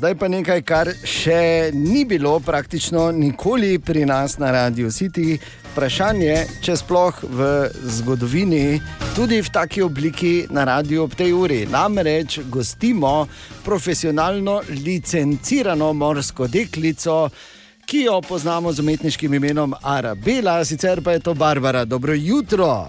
[0.00, 5.36] Zdaj pa nekaj, kar še ni bilo praktično nikoli pri nas na Radio City.
[5.70, 6.34] Vprašanje,
[6.64, 7.50] če sploh v
[7.98, 8.80] zgodovini,
[9.14, 11.60] tudi v taki obliki na radiju ob tej uri.
[11.68, 13.28] Namreč gostimo
[13.62, 17.28] profesionalno licencirano morsko deklico,
[17.90, 21.84] ki jo poznamo z umetniškim imenom Arabela, sicer pa je to Barbara.
[21.84, 22.86] Dobro jutro.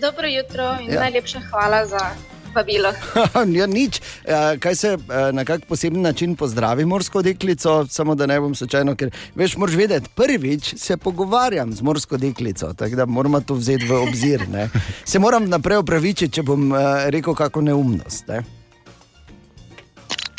[0.00, 1.00] Dobro jutro in ja.
[1.00, 2.10] najlepša hvala za
[2.54, 2.92] vabilo.
[3.60, 8.26] ja, nič, Eh, kaj se eh, na kak poseben način pozdravi morsko deklico, samo da
[8.26, 13.06] ne bom slučajno, ker veš, moraš vedeti, prvič se pogovarjam z morsko deklico, tako da
[13.06, 14.48] moramo to vzeti v obzir.
[14.48, 14.68] Ne?
[15.04, 18.28] Se moram naprej opravičiti, če bom eh, rekel kako neumnost.
[18.28, 18.42] Ne?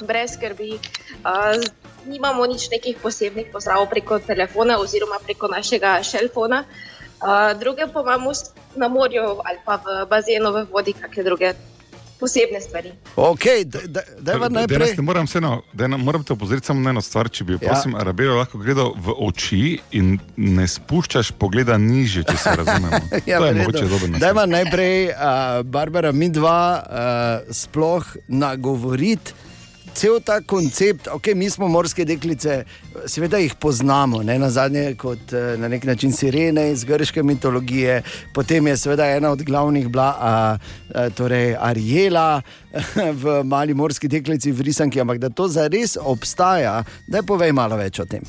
[0.07, 0.77] Brez skrbi.
[1.26, 1.57] Uh,
[2.05, 6.63] nimamo nič nekih posebnih pozdravov preko telefona oziroma preko našega šelfona.
[7.20, 8.32] Uh, druge pa imamo
[8.76, 11.54] na morju ali pa v bazenu, v vodi, kakšne druge
[12.20, 12.91] posebne stvari.
[13.15, 14.96] Okay, da, da, da najprej...
[14.98, 17.29] ne moram, no, da ne, moram te opozoriti samo na eno stvar.
[17.29, 17.59] Če bi, ja.
[17.59, 23.02] prosim, Arabelo lahko gledal v oči in ne spuščaš pogleda niže, če se razumemo.
[23.31, 24.20] ja, to je mogoče dobro.
[24.20, 29.49] Da, najprej, uh, Barbara, mi dva uh, sploh nagovoriti
[29.93, 32.63] cel ta koncept, ok, mi smo morske deklice,
[33.07, 38.01] seveda jih poznamo, ne na zadnje kot eh, na nek način sirene iz grške mitologije,
[38.34, 40.34] potem je seveda ena od glavnih bila a,
[40.96, 42.41] a, torej Ariela
[43.23, 47.99] v mali morski deklici v Risanki, ampak da to zares obstaja, da povej malo več
[47.99, 48.24] o tem.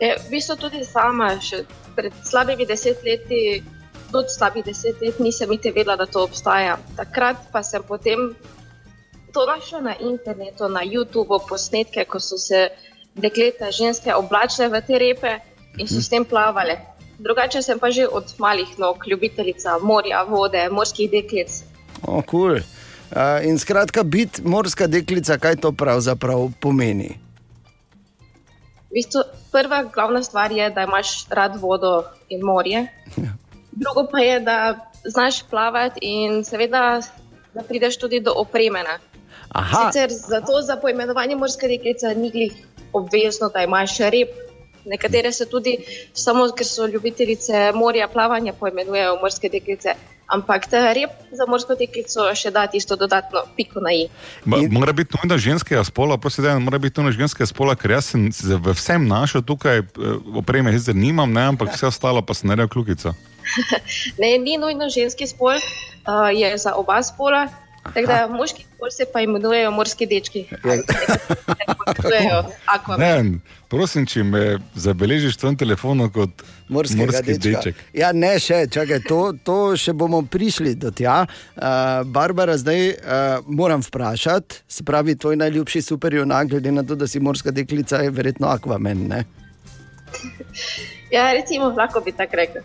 [0.00, 1.64] Je, v bistvu tudi sama, še
[1.96, 3.62] pred slabimi desetletji,
[4.12, 6.76] tudi slabih deset let, nisem niti vedela, da to obstaja.
[6.96, 8.30] Takrat pa sem potem
[9.36, 12.70] to našla na internetu, na YouTubu, posnetke, ko so se
[13.20, 15.32] dekleta, ženske oblačile v te repe
[15.76, 16.80] in so s tem plavale.
[17.20, 21.52] Drugače sem pa že od malih nog, ljubiteljica morja, vode, morskih deklic.
[22.00, 22.56] O, cool.
[22.56, 27.20] uh, in skratka, biti morska deklica, kaj to pravzaprav pomeni?
[28.88, 29.20] V bistvu,
[29.52, 32.88] prva glavna stvar je, da imaš rad vodo in morje.
[33.20, 33.36] Ja.
[33.72, 37.04] Drugo pa je, da znaš plavati in seveda,
[37.52, 38.32] da prideš tudi do
[39.50, 39.92] opremena.
[39.92, 42.52] Sicer za to za poimenovanje morske deklice ni glih
[42.92, 44.34] obvezno, da imaš rep.
[44.86, 45.78] Nekatere se tudi,
[46.14, 49.96] samo ker so ljubitelice morja, plavanja, poimenujejo morske deklice.
[50.26, 54.06] Ampak ta rep za morsko deklico še da tisto dodatno piko na i.
[54.46, 54.72] In...
[54.74, 58.24] Mora biti nujno ženskega spola, prosim, da mora biti nujno ženskega spola, ker jaz sem
[58.34, 62.46] se v vsem našel tukaj, eh, opreme, zdaj nimam, ne, ampak vse ostalo pa se
[62.46, 63.14] narejo kljukico.
[64.22, 67.46] ne, ni nujno ženski spol, uh, je za oba spola.
[67.94, 70.46] Tako da moški se pa imenujejo morski dečki.
[72.98, 73.24] Ne,
[73.72, 74.42] prosim, če me
[74.74, 77.80] zabeležiš v tem telefonu kot morski, morski deček.
[77.96, 81.24] Ja, ne, še, čakaj, to, to še bomo prišli do tja.
[81.26, 82.96] Uh, Barbara, zdaj uh,
[83.46, 88.14] moram vprašati, se pravi, tvoj najljubši superjunak, glede na to, da si morska deklica, je
[88.14, 89.06] verjetno akvamen.
[89.10, 89.24] Ne?
[91.10, 92.62] Ja, recimo, lahko bi tako rekel.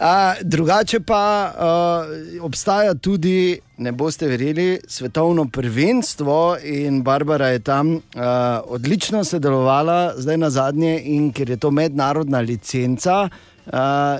[0.00, 7.94] A, drugače pa uh, obstaja tudi, ne boste verjeli, svetovno prvenstvo in Barbara je tam
[7.94, 8.00] uh,
[8.66, 13.28] odlično sodelovala, zdaj na zadnje, in ker je to mednarodna licenca.
[13.66, 13.72] Uh,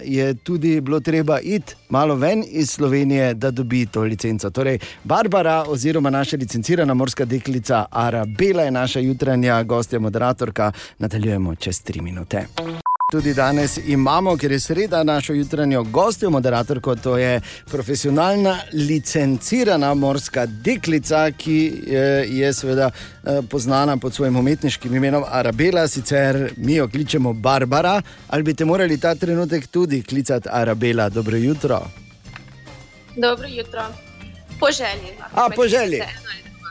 [0.03, 4.51] je tudi bilo treba iti malo ven iz Slovenije, da dobi to licenco.
[4.51, 10.73] Torej, Barbara, oziroma naša licencirana morska deklica Arabela, je naša jutranja gostja, moderatorka.
[10.99, 12.47] Nadaljujemo čez tri minute.
[13.13, 20.47] Tudi danes imamo, ker je sreda, našo jutranjo gostjo, moderatorko, to je profesionalna, licencirana morska
[20.47, 26.89] deklica, ki je, je seveda eh, znana pod svojim umetniškim imenom Arabela, sicer mi jo
[26.89, 28.03] kličemo Barbara.
[28.29, 31.09] Ali bi te morali ta trenutek tudi klicati Arabela?
[31.09, 31.83] Dobro jutro.
[33.17, 33.83] Dobro jutro,
[34.61, 35.13] po želji.
[35.35, 36.01] A, po želji.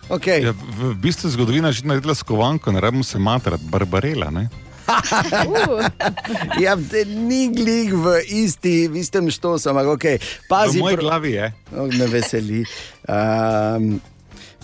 [0.10, 0.44] Okay.
[0.44, 4.32] Ja, v, v bistvu je zgodovina že naredila skovanko, ne rabimo se matrati, Barbarela.
[4.32, 4.50] Ne?
[6.66, 6.76] ja,
[7.08, 10.06] ni glih v isti, v istem štosu, ampak ok.
[10.50, 11.48] Pazi, v moji glavi je.
[11.76, 12.64] Oh, me veseli.
[13.08, 14.02] Um,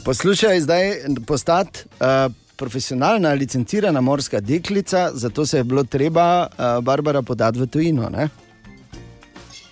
[0.03, 0.83] poslušaj, zdaj
[1.27, 2.27] postati uh,
[2.59, 8.09] profesionalna, licencirana morska deklica, zato se je bilo treba, uh, Barbara, podati v tujino.
[8.09, 8.29] Ne?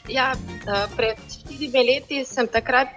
[0.08, 2.88] Ja, uh, pred štirimi leti sem takrat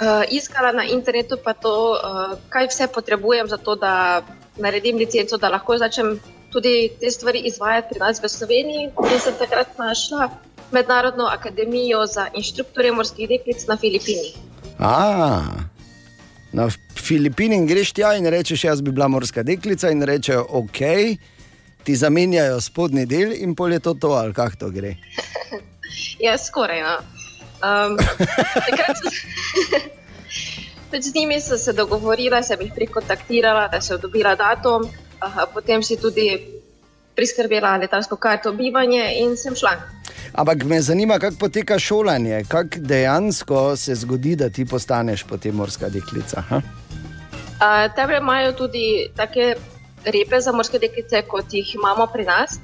[0.00, 4.22] uh, iskala na internetu, to, uh, kaj vse potrebujem za to, da
[4.60, 6.18] naredim licenco, da lahko začnem
[6.54, 8.90] tudi te stvari izvajati pri nas v Sloveniji.
[9.12, 10.30] In sem takrat našla
[10.72, 14.36] Mednarodno akademijo za inštruktorje morskih deklic na Filipinih.
[14.78, 15.42] A,
[16.52, 16.68] na
[16.98, 20.80] Filipini in greš tja in rečeš, jaz bi bila morska deklica in rečejo, ok,
[21.84, 24.96] ti zamenjajo spodnji del in pol je to to, ali kako to gre.
[26.18, 26.82] Ja, skoraj.
[26.82, 26.96] No.
[27.64, 27.98] Um,
[31.02, 34.88] z njimi sem se dogovorila, sem jih prekontaktirala, da so dobila datum,
[35.20, 36.28] aha, potem si tudi
[37.14, 39.76] priskrbela letalsko karto bivanje in sem šla.
[40.34, 45.88] Ampak me zanima, kako poteka šolanje, kako dejansko se zgodi, da ti postaneš potem morska
[45.88, 46.42] deklica.
[47.96, 49.54] Tebe imajo tudi take
[50.04, 52.58] repe za morske deklice, kot jih imamo pri nas.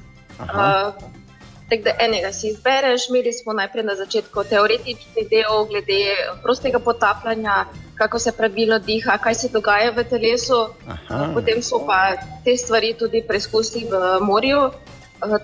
[1.70, 6.00] Tako da enega si izbereš, imeli smo najprej na začetku teoretični del glede
[6.43, 7.64] prostega potapljanja,
[7.94, 10.58] kako se pravilno diha, kaj se dogaja v telesu.
[10.88, 11.31] Aha.
[11.34, 14.70] Potem so pa te stvari tudi preizkusili v morju,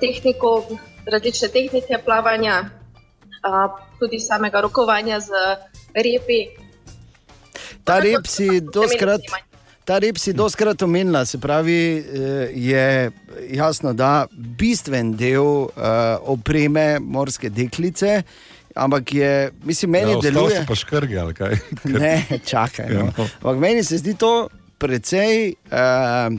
[0.01, 0.67] tehniko,
[1.07, 2.65] različne tehnike plavanja,
[4.01, 5.31] tudi samega rokovanja z
[5.95, 6.41] repi.
[7.85, 9.21] Ta rep si doskrat.
[9.87, 13.11] Ta rep si doskrat omenila, se pravi, eh, je
[13.55, 15.71] jasno, da bistven del uh,
[16.27, 18.23] opreme morske deklice,
[18.75, 20.65] ampak je, mislim, meni ja, deluje.
[20.69, 21.55] Pa škrge ali kaj?
[22.03, 22.91] ne, čakaj.
[22.91, 23.05] No.
[23.05, 23.29] Ja.
[23.43, 24.49] Ampak meni se zdi to
[24.79, 26.35] precej uh,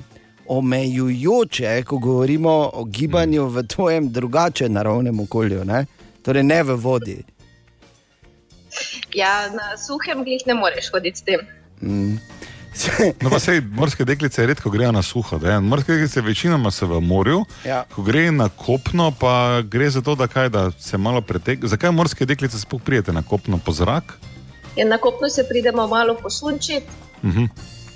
[0.47, 5.85] omejujoče, ko govorimo o gibanju v tvojem drugačnem naravnem okolju, ne?
[6.21, 7.21] torej ne v vodi.
[9.15, 11.47] Ja, na suhem glih ne moreš hoditi s tem.
[11.81, 12.36] Mm.
[13.21, 15.39] no, pa sej, morske deklice redko grejo na suho.
[15.39, 17.83] Da, morske deklice večinoma so v morju, ja.
[17.95, 21.67] ko gre na kopno, pa gre za to, da, kaj, da se malo pretegne.
[21.67, 24.17] Zakaj morske deklice sploh prijete na kopno po zrak?
[24.75, 26.85] Ja, na kopno se pridemo malo posunčiti,
[27.23, 27.43] uh mhm.
[27.43, 27.49] -huh.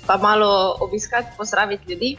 [0.06, 2.16] pa malo obiskati, pozdraviti ljudi.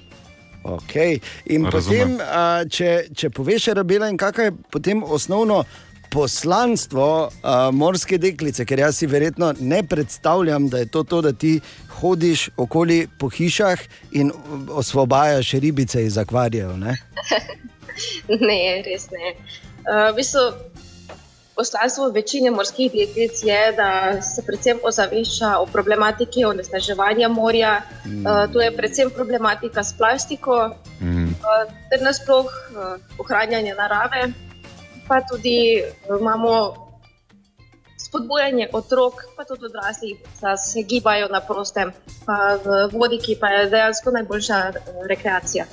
[0.63, 1.19] Okay.
[1.45, 5.63] In potem, a, če, če poveš, rabila in kakšno je potem osnovno
[6.13, 11.33] poslanstvo a, morske deklice, ker jaz si verjetno ne predstavljam, da je to to, da
[11.33, 11.59] ti
[11.99, 13.79] hodiš okoli po hišah
[14.11, 14.31] in
[14.69, 16.77] osvobajaš ribice iz akvarijev.
[16.77, 16.97] Ne?
[18.47, 19.33] ne, res ne.
[19.83, 20.45] Uh, v bistvu,
[21.55, 27.79] poslanstvo večine morskih deklic je, da se predvsem ozavešča o problematiki onesnaževanja morja.
[28.05, 28.25] Mm.
[28.25, 31.25] Uh, to je predvsem problematika s plastiko, mm.
[31.25, 34.27] uh, ter nasploh uh, ohranjanje narave.
[35.07, 36.82] Pa tudi uh, imamo
[38.13, 41.91] spodbujanje otrok, pa tudi odraslih, da se gibajo na prostem,
[42.25, 44.73] pa v vodi, ki pa je dejansko najboljša eh,
[45.09, 45.65] rekreacija.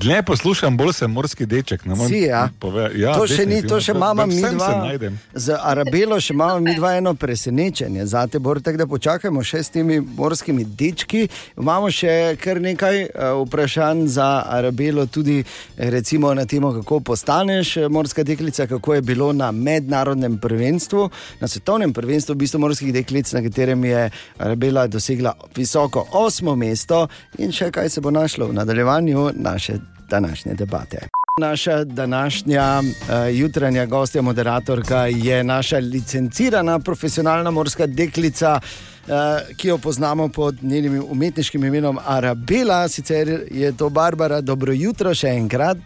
[0.00, 1.82] Glej, poslušam, bolj sem morski deček.
[2.08, 2.48] Si, ja.
[2.96, 4.96] Ja, to še ni, to še imamo mi dva.
[5.34, 8.06] Z Arabelo še imamo mi dva eno presenečenje.
[8.06, 11.26] Zate, Bor, tak, da počakajmo še s temi morskimi dečki.
[11.56, 15.42] Imamo še kar nekaj uh, vprašanj za Arabelo, tudi
[15.76, 21.08] recimo na temo, kako postaneš eh, morska deklica, kako je bilo na mednarodnem prvenstvu
[21.40, 27.06] na svetovnem prvenstvu v bistvu morskih deklic, na katerem je Rebela dosegla visoko osmo mesto
[27.38, 29.78] in še kaj se bo našlo v nadaljevanju naše
[30.10, 31.08] današnje debate.
[31.40, 38.60] Naša današnja uh, jutranja gostja, moderatorka je naša licencirana profesionalna morska deklica.
[39.06, 39.12] Uh,
[39.56, 45.28] ki jo poznamo pod njenim umetniškim imenom Arabela, sicer je to Barbara, dobro jutro še
[45.28, 45.78] enkrat.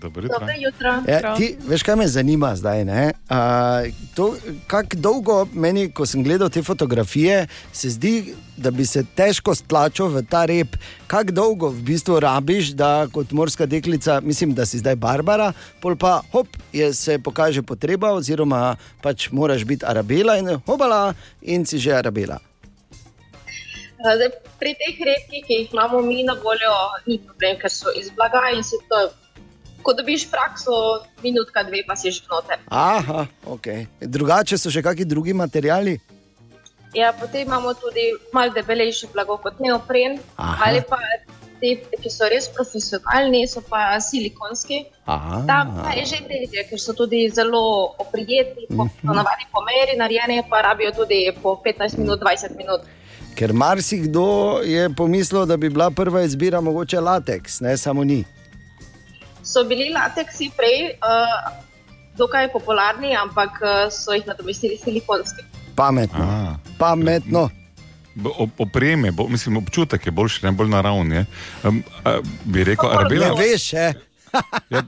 [0.00, 0.38] Dobro jutro.
[0.38, 1.02] Dobro jutro.
[1.08, 2.84] Ja, ti, veš, kaj me zanima zdaj?
[4.66, 10.08] Kako dolgo meni, ko sem gledal te fotografije, se zdi, da bi se težko stlačil
[10.12, 10.76] v ta rep.
[11.06, 15.96] Kako dolgo v bistvu rabiš, da kot morska deklica, mislim, da si zdaj Barbara, pol
[15.96, 21.78] pa hop, je, se pokaže potreba, oziroma pač moraš biti arabela in hobala in si
[21.78, 22.38] že arabela.
[23.96, 24.28] Zdaj,
[24.60, 26.72] pri teh repkih, ki jih imamo mi na voljo,
[27.06, 29.08] ni problem, ker so iz blaga in se to
[29.86, 30.74] ko dobiš prakso,
[31.22, 32.58] minutka, dve, pa si že noter.
[32.66, 33.66] Aha, ok.
[34.02, 35.94] Drugače so še kakšni drugi materiali?
[36.96, 40.18] Ja, potem imamo tudi malo debelejše blago kot neopren.
[40.34, 40.66] Aha.
[40.66, 40.98] Ali pa
[41.60, 44.82] ti, ki so res profesionalni, so pa silikonski.
[45.06, 49.46] Tam pa je že težje, ker so tudi zelo oprijetni, uh -huh.
[49.54, 52.80] po meri narejeni, pa rabijo tudi po 15 minut, 20 minut.
[53.36, 58.24] Ker marsikdo je pomislil, da bi bila prva izbira mogoče lateks, ne samo ni
[59.46, 61.52] so bili lateksi prej uh,
[62.18, 65.44] dokaj popularni, ampak uh, so jih nadomestili silikonski.
[65.76, 66.24] Pametno.
[66.24, 67.48] A, Pametno.
[68.58, 71.24] Opreme, bo, mislim, občutek je boljši, ne bolj naravni.
[71.62, 72.12] Um, uh,
[72.44, 73.72] bi rekel, je to veš.
[74.74, 74.82] ja,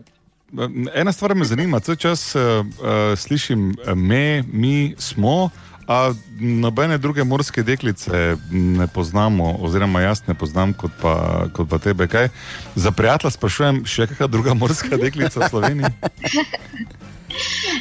[0.94, 5.50] ena stvar me zanima, vse čas uh, uh, slišim, me, mi smo.
[5.88, 11.78] A nobene druge morske deklice ne poznamo, oziroma jaz ne poznam kot pa, kot pa
[11.80, 12.04] tebe.
[12.12, 12.28] Kaj?
[12.76, 15.92] Za prijatelja sprašujem, še kakšna druga morska deklica v Sloveniji?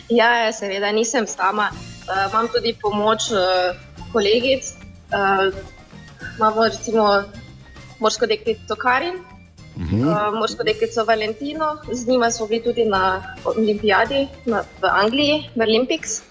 [0.10, 1.72] Ja, ja, seveda nisem sama.
[2.08, 3.76] Uh, imam tudi pomoč uh,
[4.14, 4.72] kolegic.
[5.12, 5.52] Uh,
[6.38, 7.08] imamo recimo
[8.00, 10.08] morsko deklico Karin, uh -huh.
[10.08, 15.62] uh, morsko deklico Valentino, z njima smo bili tudi na olimpijadi na, v Angliji, v
[15.62, 16.22] Olympics.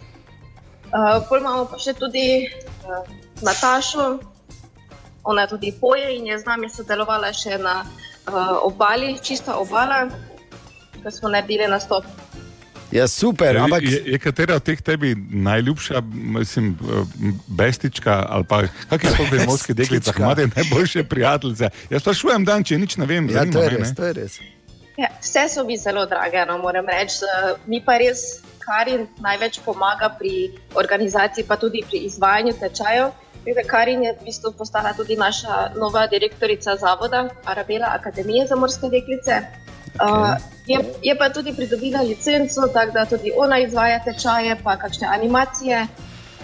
[0.96, 2.48] Uh, Potem imamo pa še tudi
[2.88, 3.04] uh,
[3.44, 4.16] Natašo,
[5.28, 10.06] ona je tudi poje in je z nami sodelovala še na uh, obali, čista obala,
[11.02, 12.08] ko smo naredili nastop.
[12.94, 13.58] Ja, super.
[13.60, 13.82] Ampak...
[13.82, 16.00] Je, je katera od teh tebi najljubša,
[16.38, 16.78] mislim,
[17.46, 21.74] bestička ali pa kakšne so te morske deklice, ki imajo najboljše prijateljice?
[21.90, 23.28] Jaz sprašujem, dan, če nič ne vem.
[23.28, 23.92] Ja, to je res.
[23.98, 24.38] To je res.
[24.96, 27.28] Ja, vse so mi zelo drage, no, moram reči.
[27.66, 33.12] Mi pa res, kar jim največ pomaga pri organizaciji, pa tudi pri izvajanju tečajev.
[33.66, 39.38] Karin je v bistvu postala tudi naša nova direktorica zavoda Arabela Akademije za morske deklice.
[39.98, 40.34] Okay.
[40.34, 40.34] Uh,
[40.66, 45.86] je, je pa tudi pridobila licenco, tako da tudi ona izvaja tečaje, pa kakšne animacije.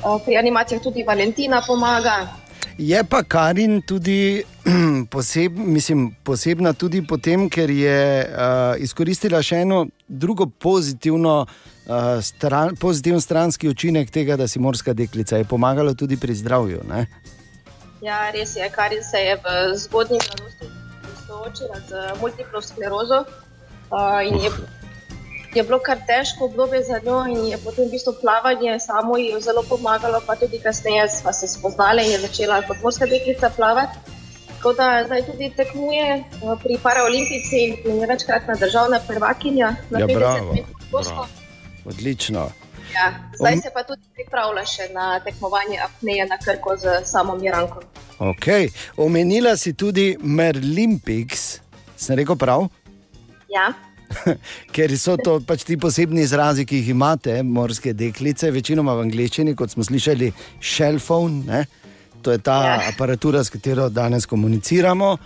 [0.04, 2.41] Uh, pri animacijah tudi Valentina pomaga.
[2.78, 4.44] Je pa Karin tudi
[5.12, 12.76] poseb, mislim, posebna tudi potem, ker je uh, izkoristila še eno drugo pozitivno, uh, stran,
[12.80, 15.36] pozitiven stranski učinek tega, da si morska deklica.
[15.36, 16.80] Je pomagala tudi pri zdravju.
[16.88, 17.06] Ne?
[18.02, 18.68] Ja, res je.
[18.72, 20.70] Karin se je v zgodnji mladosti
[21.26, 24.50] soočila z multiplo sklerozo uh, in je,
[25.54, 29.40] je bilo kar težko obdobje za njo, in je potem v bistvu plavanje samo ji
[29.40, 33.98] zelo pomagalo, pa tudi kasneje smo se spoznali in je začela kot morska deklica plavati.
[34.48, 36.24] Tako da zdaj tudi tekmuje
[36.62, 41.26] pri paraolimpijci in je večkratna državna prvakinja ja, 50 metrov.
[41.84, 42.50] Odlično.
[42.94, 47.82] Ja, zdaj se pa tudi pripravlja še na tekmovanje apneje na krko z samo Miranko.
[48.18, 48.70] Okay.
[48.96, 51.60] Omenila si tudi Merlimpiks,
[51.96, 52.68] sem rekel prav?
[53.50, 53.72] Ja.
[54.74, 59.54] Ker so to pač ti posebni izrazi, ki jih imate, morske deklice, večinoma v angleščini,
[59.58, 61.44] kot smo slišali, shellphone.
[61.46, 61.64] Ne?
[62.22, 62.76] To je ta ja.
[62.92, 65.16] aparatura, s katero danes komuniciramo.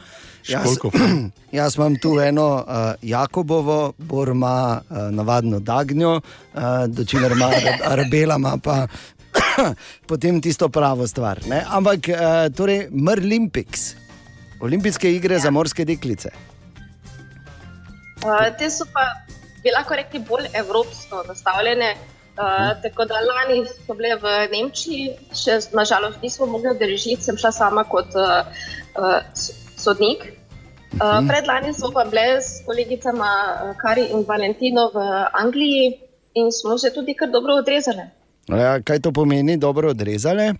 [0.49, 0.78] Jaz,
[1.59, 7.50] jaz imam tu eno uh, Jakobovo, Borma, uh, navadno Dagnjo, uh, dočimer ima
[7.85, 8.87] Arbela, ima pa
[10.09, 11.43] potem tisto pravo stvar.
[11.50, 11.64] Ne?
[11.69, 13.95] Ampak, uh, torej, Merlimpiks,
[14.61, 15.40] olimpijske igre ja.
[15.40, 16.31] za morske deklice.
[18.25, 19.05] Uh, te so pa,
[19.63, 21.95] bi lahko rekli, bolj evropsko nastavljene.
[22.37, 27.53] Uh, tako da lani so bile v Nemčiji, še nažalost nismo mogli odrežiti, sem šla
[27.53, 28.45] sama kot uh,
[29.01, 29.23] uh,
[29.77, 30.27] sodnik.
[30.97, 33.31] Uh, predlani smo pa bile s kolegicama
[33.81, 35.01] Kari in Valentino v
[35.33, 35.95] Angliji
[36.37, 38.05] in smo se tudi kar dobro odrezali.
[38.53, 40.53] Ja, kaj to pomeni, dobro odrezali?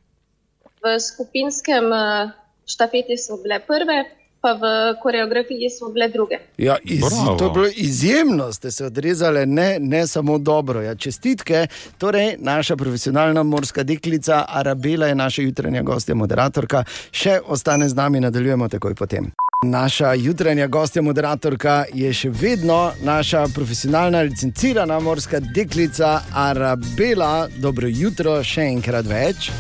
[0.81, 2.33] V skupinskem uh,
[2.65, 4.01] štafeti so bile prve,
[4.47, 6.39] pa v koreografiji smo bile druge.
[6.59, 7.03] Ja, iz,
[7.39, 10.83] to je bilo izjemno, ste se odrezali, ne, ne samo dobro.
[10.83, 11.67] Ja, čestitke.
[11.99, 16.85] Torej, naša profesionalna morska deklica Arabela je naša jutranja gostja, moderatorka.
[17.11, 19.33] Še ostane z nami, nadaljujemo takoj potem.
[19.65, 27.49] Naša jutranja gostja, moderatorka je še vedno naša profesionalna, licencirana morska deklica Arabela.
[27.59, 29.51] Dobro jutro, še enkrat več.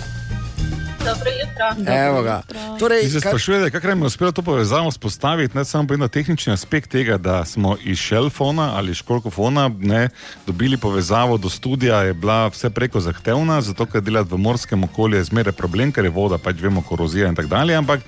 [1.06, 1.92] Dobro jutro.
[1.92, 2.42] Evo ga.
[2.78, 6.90] Torej, se sprašujete, kako nam je uspelo to povezavo spostaviti, ne samo na tehnični aspekt
[6.90, 10.08] tega, da smo iz šelfona ali školkofona ne,
[10.46, 15.16] dobili povezavo do studia, je bila vse preko zahtevna, zato ker delati v morskem okolju
[15.16, 18.00] je zmeraj problem, ker je voda, pač vemo, korozija in tako dalje, ampak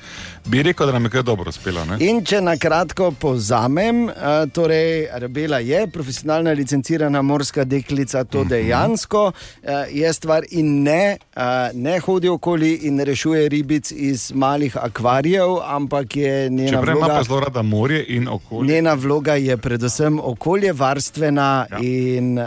[0.45, 1.85] bi rekel, da nam je kar dobro uspelo.
[1.85, 1.97] Ne?
[2.01, 4.13] In če na kratko povzamem, uh,
[4.53, 8.49] torej Rebela je profesionalna licencirana morska deklica, to mhm.
[8.49, 11.43] dejansko uh, je stvar in ne, uh,
[11.75, 17.07] ne hodi okoli in rešuje ribic iz malih akvarijev, ampak je njena vloga.
[17.07, 18.75] Ima pa zelo rada morje in okolje.
[18.75, 21.79] Njena vloga je predvsem okoljevarstvena ja.
[21.83, 22.45] in, uh,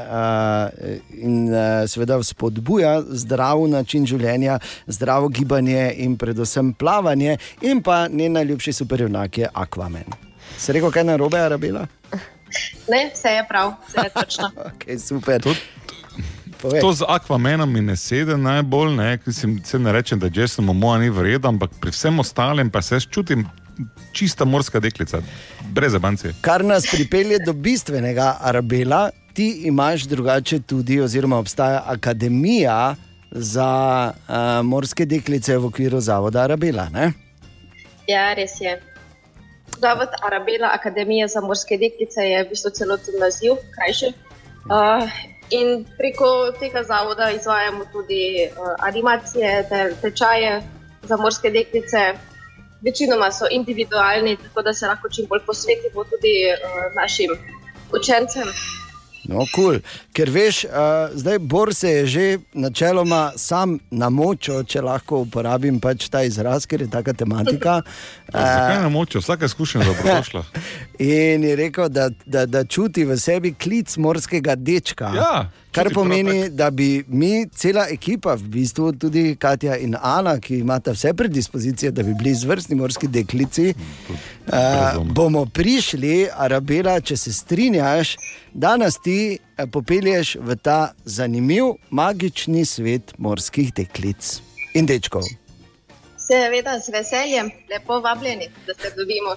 [1.11, 7.37] in uh, seveda spodbuja zdrav način življenja, zdravo gibanje in predvsem plavanje.
[7.61, 10.09] In pa njen najljubši superjunak je Aquaman.
[10.57, 11.87] Se reko, kaj narobe, Arabela?
[12.89, 14.51] Ne, vse je prav, vse je točno.
[14.69, 15.41] okay, super.
[15.41, 15.55] Tud
[16.61, 16.81] Povej.
[16.81, 19.17] To z akvamenom mi ne sedi najbolj, ne,
[19.63, 23.47] se ne rečem, da samo moja ni vredna, ampak pri vsem ostalem pa se čutim
[24.11, 25.21] čista morska deklica,
[25.71, 26.33] brez abancije.
[26.41, 32.95] Kar nas pripelje do bistvenega Arabela, ti imaš drugače tudi, oziroma obstaja akademija
[33.31, 36.89] za uh, morske deklice v okviru Zavoda Arabela.
[36.89, 37.11] Ne?
[38.07, 38.81] Ja, res je.
[39.79, 44.11] Zavod Arabela, Akademija za morske deklice je v bistvu celoten naziv, krajši.
[44.69, 45.07] Uh,
[45.51, 50.61] In preko tega zavoda izvajamo tudi uh, animacije, ter tečaje
[51.03, 52.13] za morske deklice.
[52.81, 57.35] Večinoma so individualni, tako da se lahko čim bolj posvetimo tudi uh, našim
[57.93, 58.47] učencem.
[59.23, 59.79] No, cool.
[60.13, 66.09] Ker veš, uh, zdaj Bor se je že načeloma sam namočil, če lahko uporabim pač
[66.09, 67.81] ta izraz, ker je taka tematika.
[68.31, 70.43] Zakaj ne moče, vsaka izkušnja je dobrodošla.
[70.99, 75.13] In je rekel, da, da, da čuti v sebi klic morskega dečka.
[75.15, 75.33] Ja,
[75.71, 80.57] Kar pomeni, prav da bi mi, cela ekipa, v bistvu tudi Katja in Ana, ki
[80.59, 87.33] imata vse predispozicije, da bi bili izvrstni morski deklici, uh, bomo prišli, Arabela, če se
[87.33, 88.17] strinjaš,
[88.53, 94.39] da nas ti eh, popelješ v ta zanimiv, magični svet morskih deklic
[94.73, 95.25] in dečkov.
[96.15, 99.35] Seveda, z veseljem, lepo vabljeni, da se dobimo.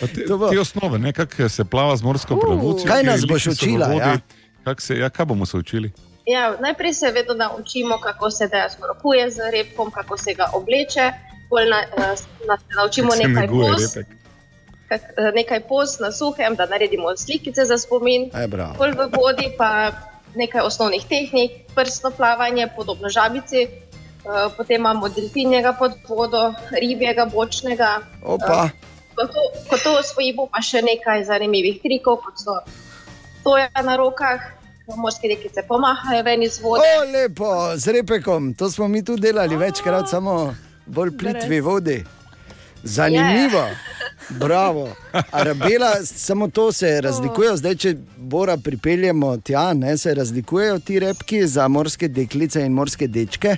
[0.14, 2.86] Te, te osnove, ne, kako se plava z morsko plavutjo.
[2.88, 4.08] kaj ki nas boš učila, vodi.
[4.08, 4.18] ja?
[4.64, 5.92] Kak se, ja, kaj bomo se učili?
[6.26, 11.12] Ja, najprej se vedno naučimo, kako se dejansko rokuje z repkom, kako se ga obleče.
[11.50, 12.16] Bolj na, eh,
[12.48, 14.19] na, se naučimo nekaj repek.
[14.90, 18.30] Kak, eh, nekaj poz na suhem, da naredimo slikice za spomin.
[18.78, 19.92] Bolj v vodi pa
[20.34, 23.62] nekaj osnovnih tehnik, prstno plavanje, podobno žabici.
[23.62, 28.02] eh, Potem imamo delfinjega pod vodo, ribjega, bočnega.
[28.22, 28.68] Opa.
[29.14, 32.60] Ko to, ko to osvojimo, pa še nekaj zanimivih trikov, kot so
[33.44, 34.40] toja na rokah,
[34.96, 36.82] morske deklice pomahajo ven iz vode.
[36.82, 40.54] O, lepo, z repekom, to smo mi tudi delali večkrat, samo
[40.86, 42.04] bolj plitvi vodi.
[42.82, 43.64] Zanimivo,
[44.30, 44.88] bravo.
[45.30, 47.56] Arabela, samo to se razlikuje.
[47.56, 53.06] Zdaj, če Bora pripeljemo tja, ne, se razlikujejo ti repki za morske deklice in morske
[53.06, 53.56] dečke.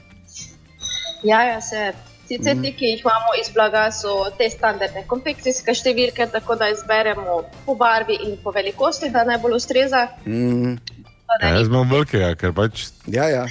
[1.25, 1.93] Ja, ja, se.
[2.29, 7.43] Sicer ti, ki jih imamo iz blaga, so te standardne konfekcijske številke, tako da izberemo
[7.67, 10.07] po barvi in po velikosti, da najbolj ustreza.
[10.25, 10.79] Mm,
[11.41, 12.87] Ja, jaz imam velikega, ker pač.
[13.09, 13.47] ja, ja,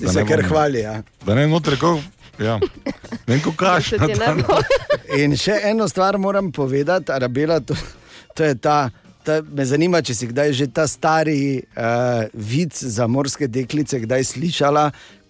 [0.00, 0.80] se ne kar hvali.
[0.82, 0.96] Ja.
[1.26, 2.00] Da ne noter, ko.
[2.38, 2.58] Ja.
[3.26, 3.92] Ne, ko kaš.
[5.22, 7.76] In še eno stvar moram povedati, Arabela, to,
[8.34, 8.90] to je ta.
[9.24, 14.20] Ta, me zanima, če si kdaj že ta stari uh, vid za morske deklice kdaj
[14.34, 14.82] slišala,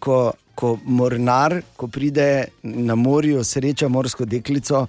[0.03, 4.89] ko, ko mornar, ko pride na morju, sreča morsko deklico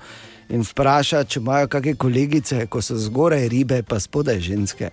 [0.49, 4.89] in vpraša, če imajo kakšne kolegice, ko so zgoraj ribe, pa spodaj ženske.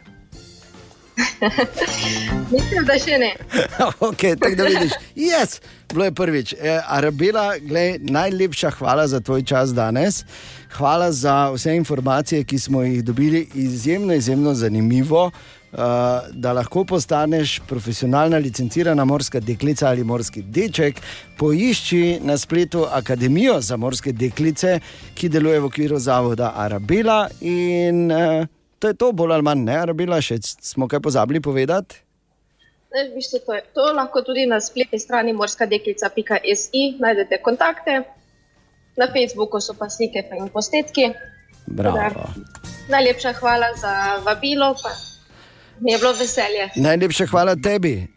[2.53, 3.33] Mislim, da še ne.
[4.09, 5.61] okay, tako da vidiš, yes,
[5.93, 6.53] bilo je prvič.
[6.53, 10.25] E, Arabela, glej, najlepša hvala za tvoj čas danes.
[10.73, 15.31] Hvala za vse informacije, ki smo jih dobili, izjemno, izjemno zanimivo.
[15.73, 15.79] Uh,
[16.37, 21.01] da lahko postaneš profesionalna licencirana morska deklica ali morski deček,
[21.39, 24.81] poišči na spletu Akademijo za morske deklice,
[25.15, 27.29] ki deluje v okviru zavoda Arabela.
[27.41, 28.45] In uh,
[28.83, 32.01] to je to, bolj ali manj, ne Arabela, še smo kaj pozabili povedati.
[32.93, 38.03] Ne, v bistvu to, je, to lahko tudi na spletni strani morskadeklica.si najdete kontakte,
[38.99, 41.13] na Facebooku so pa slike in posnetki.
[41.67, 42.27] Bravo.
[42.91, 44.91] Najlepša hvala za vabilo, pa
[45.81, 46.69] mi je bilo veselje.
[46.77, 48.12] Najlepša hvala tebi.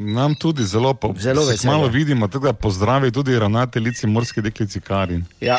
[0.00, 1.72] Nam tudi zelo, po, Zelo se veselje.
[1.72, 5.24] Malo vidimo, tako da pozdravi tudi ravnateljici morske deklici Karin.
[5.40, 5.58] Ja.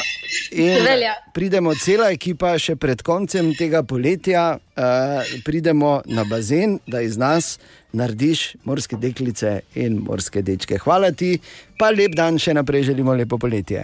[1.34, 7.58] Pridemo cela ekipa še pred koncem tega poletja, uh, pridemo na bazen, da iz nas
[7.92, 10.80] narediš morske deklice in morske dečke.
[10.80, 11.34] Hvala ti,
[11.76, 13.84] pa lep dan še naprej, želimo lepo poletje.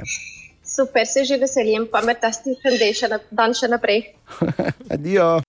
[0.64, 2.80] Super, se že veselim, pa me ta stifen
[3.32, 4.08] dan še naprej.
[4.94, 5.44] Adijo.